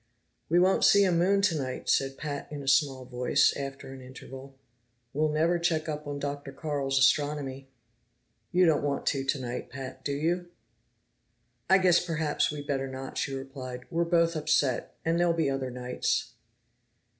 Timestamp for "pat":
2.17-2.51, 9.69-10.03